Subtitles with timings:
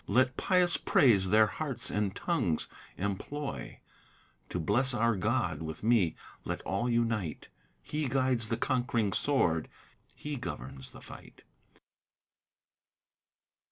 [0.07, 2.67] Let pious praise their hearts and tongues
[2.97, 3.81] employ;
[4.49, 7.49] To bless our God with me let all unite,
[7.83, 9.69] He guides the conq'ring sword,
[10.15, 11.43] he governs in the fight.